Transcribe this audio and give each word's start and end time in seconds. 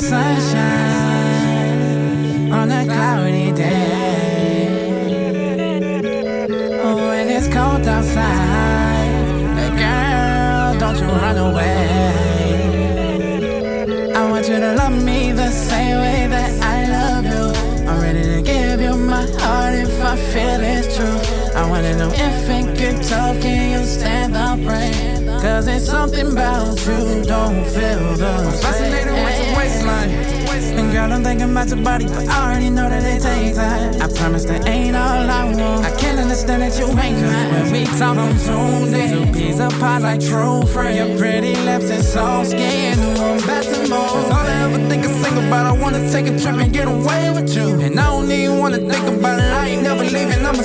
the 0.00 0.06
sunshine 0.06 0.52
on 2.52 2.70
a 2.70 2.84
cloudy 2.84 3.50
day. 3.52 4.68
Oh, 6.82 7.08
when 7.08 7.28
it's 7.28 7.48
cold 7.48 7.86
outside, 7.86 9.10
girl, 9.82 10.78
don't 10.78 10.98
you 11.00 11.08
run 11.08 11.36
away. 11.38 11.88
I 14.14 14.30
want 14.30 14.48
you 14.48 14.58
to 14.60 14.74
love 14.74 15.02
me 15.04 15.32
the 15.32 15.50
same 15.50 15.98
way 15.98 16.28
that 16.28 16.50
I 16.62 16.86
love 16.96 17.24
you. 17.24 17.52
I'm 17.88 18.00
ready 18.00 18.22
to 18.22 18.40
give 18.42 18.80
you 18.80 18.94
my 18.96 19.26
heart 19.40 19.74
if 19.74 20.00
I 20.00 20.16
feel 20.30 20.60
it's 20.60 20.96
true. 20.96 21.20
I 21.56 21.68
wanna 21.68 21.94
know 21.96 22.10
if 22.12 22.48
it 22.48 22.78
good 22.78 23.02
talking 23.02 23.40
can 23.40 23.70
you 23.72 23.84
stand 23.84 24.36
up 24.36 24.60
right? 24.60 24.87
Cause 25.40 25.68
it's 25.68 25.86
something 25.86 26.32
about 26.32 26.76
you, 26.86 27.22
don't 27.22 27.64
feel 27.64 28.16
the 28.16 28.50
same. 28.50 28.60
Fascinated 28.60 29.12
with 29.12 29.46
your 29.46 29.56
waistline. 29.56 30.10
And 30.78 30.92
girl, 30.92 31.12
I'm 31.12 31.22
thinking 31.22 31.50
about 31.50 31.68
your 31.68 31.82
body, 31.82 32.06
but 32.06 32.28
I 32.28 32.50
already 32.50 32.70
know 32.70 32.88
that 32.88 33.02
it 33.02 33.22
takes 33.22 33.56
time. 33.56 34.02
I 34.02 34.08
promise 34.12 34.44
that 34.46 34.66
ain't 34.66 34.96
all 34.96 35.30
I 35.30 35.44
want. 35.44 35.84
I 35.84 35.96
can't 35.96 36.18
understand 36.18 36.62
that 36.62 36.78
you 36.78 36.86
ain't 36.86 37.20
mine. 37.20 37.50
When 37.52 37.72
we 37.72 37.84
talk, 37.98 38.16
I'm 38.16 38.36
tuned 38.38 38.94
in. 38.94 39.26
Two 39.26 39.32
peas 39.32 39.60
apart 39.60 40.02
like 40.02 40.20
true 40.20 40.62
friends. 40.66 40.98
Your 40.98 41.18
pretty 41.18 41.54
lips 41.56 41.90
and 41.90 42.04
soft 42.04 42.50
skin, 42.50 42.98
I'm 42.98 43.42
about 43.42 43.62
to 43.62 43.80
move. 43.82 43.90
All 43.90 44.32
I 44.32 44.70
ever 44.70 44.88
think 44.88 45.04
of 45.04 45.12
sing 45.22 45.38
about, 45.46 45.66
I 45.66 45.72
wanna 45.80 46.10
take 46.10 46.26
a 46.26 46.38
trip 46.38 46.56
and 46.56 46.72
get 46.72 46.88
away 46.88 47.30
with 47.30 47.54
you. 47.54 47.80
And 47.80 47.98
I 47.98 48.10
don't 48.10 48.30
even 48.30 48.58
wanna 48.58 48.78
think 48.78 49.06
about 49.18 49.38
it, 49.38 49.50
I 49.52 49.68
ain't 49.68 49.82
never 49.82 50.04
leaving, 50.04 50.44
I'ma 50.44 50.62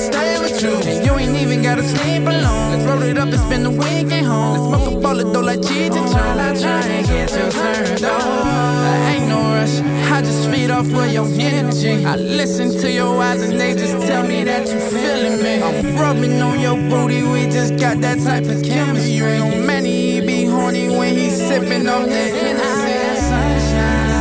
gotta 1.75 1.87
sleep 1.87 2.21
alone. 2.21 2.71
Let's 2.71 2.85
roll 2.85 3.01
it 3.01 3.17
up 3.17 3.29
and 3.29 3.39
spend 3.39 3.65
the 3.65 3.71
weekend 3.71 4.27
home. 4.27 4.53
Let's 4.53 4.65
smoke 4.65 4.93
a 4.93 4.99
ball 4.99 5.19
of 5.19 5.33
dough 5.33 5.41
like 5.41 5.59
Cheech 5.59 5.95
and 5.95 6.05
While 6.05 6.39
I 6.39 6.53
try 6.53 6.81
and 6.85 7.07
get 7.07 7.31
you 7.31 7.49
turned 7.49 8.03
on. 8.03 8.21
I 8.21 9.15
ain't 9.15 9.27
no 9.27 9.39
rush, 9.55 9.80
I 10.11 10.21
just 10.21 10.49
feed 10.52 10.69
off 10.69 10.85
of 10.85 11.11
your 11.11 11.27
energy. 11.39 12.05
I 12.05 12.15
listen 12.15 12.69
to 12.81 12.91
your 12.91 13.19
eyes 13.21 13.41
and 13.41 13.59
they 13.59 13.73
just 13.73 14.05
tell 14.05 14.23
me 14.27 14.43
that 14.43 14.67
you're 14.67 14.80
feeling 14.80 15.41
me. 15.41 15.63
I'm 15.63 15.95
rubbing 15.97 16.39
on 16.41 16.59
your 16.59 16.77
booty, 16.89 17.23
we 17.23 17.47
just 17.49 17.77
got 17.77 17.99
that 18.02 18.19
type 18.19 18.45
of 18.45 18.61
chemistry. 18.63 19.37
On 19.37 19.65
many, 19.65 20.11
he 20.11 20.21
be 20.21 20.45
horny 20.45 20.89
when 20.89 21.15
he 21.15 21.31
sipping 21.31 21.87
on 21.87 22.08
that 22.08 22.33
Hennessy. 22.41 23.17
sunshine 23.31 24.11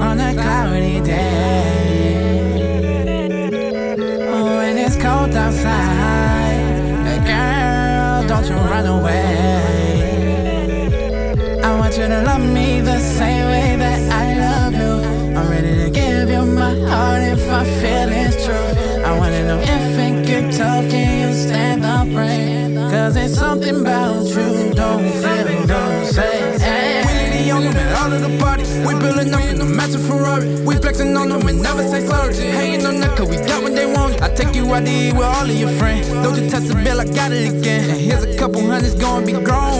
on 0.00 0.18
a 0.18 0.32
cloudy 0.34 1.00
day. 1.00 1.81
Want 11.92 12.10
you 12.10 12.16
to 12.16 12.22
love 12.22 12.54
me 12.54 12.80
the 12.80 12.98
same 12.98 13.46
way 13.48 13.76
that 13.76 14.00
I 14.10 14.38
love 14.38 14.72
you. 14.72 15.36
I'm 15.36 15.50
ready 15.50 15.84
to 15.84 15.90
give 15.90 16.30
you 16.30 16.42
my 16.46 16.74
heart 16.88 17.22
if 17.22 17.50
I 17.50 17.64
feel 17.64 18.08
it's 18.10 18.46
true. 18.46 19.04
I 19.04 19.18
wanna 19.18 19.44
know 19.44 19.60
if 19.60 19.98
it 19.98 20.26
could 20.26 20.52
talk, 20.56 20.88
can 20.88 21.28
you 21.28 21.34
stand 21.34 21.84
the 21.84 22.16
rain? 22.16 22.76
Cause 22.90 23.16
it's 23.16 23.34
something 23.34 23.80
about 23.82 24.24
you, 24.24 24.72
don't 24.72 25.12
feel 25.20 25.66
the 25.66 26.04
same. 26.06 27.04
Willie 27.04 27.30
the 27.36 27.42
Young 27.46 27.66
at 27.66 28.02
all 28.02 28.12
of 28.12 28.22
the 28.22 28.38
parties. 28.42 28.70
We 28.86 28.94
building 28.94 29.34
up 29.34 29.42
in 29.42 29.58
the 29.58 29.66
matching 29.66 30.00
Ferrari. 30.00 30.48
We 30.64 30.76
flexing 30.76 31.14
on 31.14 31.28
them 31.28 31.46
and 31.46 31.60
never 31.60 31.82
say 31.86 32.06
sorry. 32.06 32.34
Hating 32.34 32.86
on 32.86 33.00
that 33.00 33.18
cause 33.18 33.28
we 33.28 33.36
got 33.36 33.62
what 33.62 33.74
they 33.74 33.86
want. 33.92 34.22
I 34.22 34.32
take 34.34 34.54
you 34.54 34.64
out 34.72 34.86
to 34.86 34.90
eat 34.90 35.12
with 35.12 35.24
all 35.24 35.44
of 35.44 35.56
your 35.62 35.72
friends. 35.76 36.08
Don't 36.08 36.40
you 36.40 36.48
touch 36.48 36.64
the 36.64 36.74
bill, 36.74 37.00
I 37.00 37.04
got 37.04 37.32
it 37.32 37.52
again. 37.52 37.90
And 37.90 38.00
here's 38.00 38.24
a 38.24 38.34
couple 38.38 38.62
hundreds 38.62 38.94
gonna 38.94 39.26
be 39.26 39.32
grown. 39.32 39.71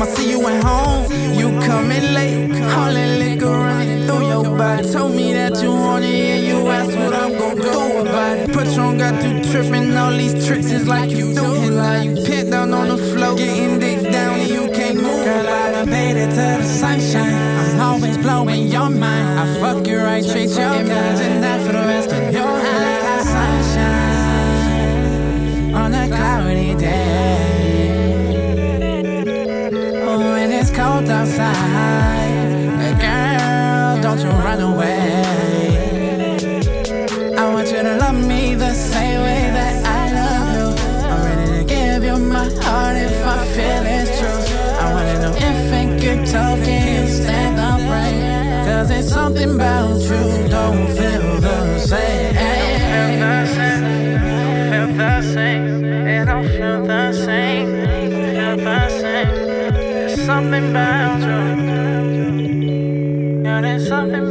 Go 0.00 0.06
get 0.06 0.16
drunk 0.16 0.16
with 0.16 0.16
them, 0.16 0.16
I 0.16 0.16
see 0.16 0.30
you 0.30 0.46
at 0.48 0.64
home. 0.64 1.12
You 1.38 1.60
coming 1.66 2.14
late, 2.14 2.50
all 2.72 2.92
that 2.92 3.18
liquor 3.18 3.50
running 3.50 4.06
through 4.06 4.26
your 4.28 4.44
body. 4.56 4.88
Told 4.90 5.14
me 5.14 5.32
that 5.34 5.62
you 5.62 5.70
horny 5.70 6.30
and 6.32 6.44
you 6.46 6.68
asked 6.68 6.96
what 6.96 7.14
I'm 7.14 7.36
gonna 7.38 7.60
do 7.60 7.98
about 7.98 8.38
it. 8.38 8.48
Patron 8.52 8.98
got 8.98 9.22
you 9.22 9.42
tripping, 9.50 9.96
all 9.96 10.12
these 10.12 10.46
tricks 10.46 10.70
is 10.70 10.86
like 10.86 11.10
you 11.10 11.34
do. 11.34 11.44
And 11.44 11.76
now 11.76 12.00
you 12.02 12.14
pit 12.24 12.50
down 12.50 12.72
on 12.74 12.88
the 12.88 12.96
floor, 12.96 13.36
getting 13.36 13.78
dick 13.78 14.10
down 14.10 14.40
and 14.40 14.48
you 14.48 14.70
can't 14.72 14.96
move. 14.96 15.24
Girl, 15.24 15.48
I 15.48 15.70
done 15.72 15.90
made 15.90 16.16
it 16.16 16.30
to 16.30 16.58
the 16.62 16.64
sunshine. 16.64 17.34
I'm 17.58 17.80
always 17.80 18.16
blowing 18.18 18.68
your 18.68 18.90
mind. 18.90 19.40
I 19.40 19.46
fuck 19.60 19.86
you 19.86 19.98
right, 19.98 20.24
treat 20.24 20.50
your 20.50 20.72
Imagine 20.74 21.40
that 21.42 21.60
for 21.66 21.72
the 21.72 21.78
rest 21.78 22.10
of 22.12 22.32
your 22.32 22.46
life. 22.46 23.22
Sunshine 23.22 23.94
on 25.74 25.94
a 25.94 26.06
cloudy 26.08 26.74
day. 26.74 27.09
Cold 30.90 31.10
outside. 31.10 32.32
Girl, 33.04 34.02
don't 34.02 34.20
you 34.24 34.30
run 34.46 34.60
away. 34.60 34.98
I 37.36 37.44
want 37.52 37.66
you 37.72 37.82
to 37.88 37.96
love 37.96 38.18
me 38.32 38.54
the 38.54 38.72
same 38.72 39.20
way 39.26 39.42
that 39.58 39.74
I 39.98 40.02
love 40.18 40.48
you. 40.56 40.66
I'm 41.12 41.20
ready 41.26 41.46
to 41.58 41.64
give 41.74 42.02
you 42.08 42.16
my 42.16 42.46
heart 42.64 42.96
if 42.96 43.18
I 43.34 43.38
feel 43.54 43.82
it's 43.96 44.10
true. 44.18 44.40
I 44.82 44.84
wanna 44.94 45.16
know 45.22 45.34
if 45.50 45.60
it 45.80 45.88
could 46.02 46.22
talk, 46.32 46.58
can 46.66 46.82
you 46.94 47.04
stand 47.20 47.54
the 47.60 47.70
rain? 47.92 48.64
Cause 48.66 48.90
it's 48.90 49.10
something 49.18 49.50
about 49.54 50.00
you, 50.10 50.24
don't 50.56 50.86
feel 50.96 51.26
the 51.46 51.78
same. 51.78 52.34
Feel 52.40 53.10
the 53.24 53.36
same, 53.56 53.82
feel 54.70 54.88
the 55.02 55.14
same. 55.34 55.84
It 56.14 56.24
don't 56.30 56.48
feel 56.48 56.78
the 56.82 56.86
same, 56.86 56.89
something 60.40 60.70
about 60.70 61.20
you. 61.20 62.30
Yeah, 63.44 63.60
there's 63.60 63.86
something 63.88 64.29